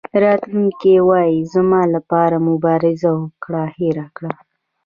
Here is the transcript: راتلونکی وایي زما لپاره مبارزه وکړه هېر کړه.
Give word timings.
راتلونکی 0.23 0.93
وایي 1.09 1.39
زما 1.53 1.81
لپاره 1.95 2.35
مبارزه 2.49 3.09
وکړه 3.21 3.63
هېر 3.77 3.97
کړه. 4.17 4.33